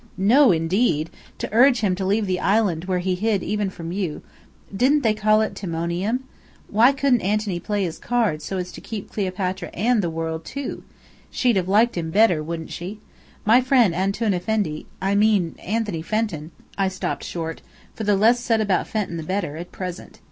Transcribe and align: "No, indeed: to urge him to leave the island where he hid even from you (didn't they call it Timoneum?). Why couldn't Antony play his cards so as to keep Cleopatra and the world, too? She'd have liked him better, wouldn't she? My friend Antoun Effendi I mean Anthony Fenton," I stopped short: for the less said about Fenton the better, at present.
"No, 0.17 0.51
indeed: 0.51 1.11
to 1.37 1.47
urge 1.53 1.81
him 1.81 1.93
to 1.93 2.03
leave 2.05 2.25
the 2.25 2.39
island 2.39 2.85
where 2.85 2.97
he 3.05 3.13
hid 3.13 3.43
even 3.43 3.69
from 3.69 3.91
you 3.91 4.23
(didn't 4.75 5.03
they 5.03 5.13
call 5.13 5.41
it 5.41 5.53
Timoneum?). 5.53 6.21
Why 6.69 6.91
couldn't 6.91 7.21
Antony 7.21 7.59
play 7.59 7.83
his 7.83 7.99
cards 7.99 8.43
so 8.43 8.57
as 8.57 8.71
to 8.71 8.81
keep 8.81 9.11
Cleopatra 9.11 9.69
and 9.75 10.01
the 10.01 10.09
world, 10.09 10.43
too? 10.43 10.81
She'd 11.29 11.55
have 11.55 11.67
liked 11.67 11.95
him 11.97 12.09
better, 12.09 12.41
wouldn't 12.41 12.71
she? 12.71 12.99
My 13.45 13.61
friend 13.61 13.93
Antoun 13.93 14.33
Effendi 14.33 14.87
I 14.99 15.13
mean 15.13 15.53
Anthony 15.63 16.01
Fenton," 16.01 16.49
I 16.79 16.87
stopped 16.87 17.23
short: 17.23 17.61
for 17.93 18.03
the 18.03 18.15
less 18.15 18.39
said 18.39 18.59
about 18.59 18.87
Fenton 18.87 19.17
the 19.17 19.21
better, 19.23 19.55
at 19.55 19.71
present. 19.71 20.19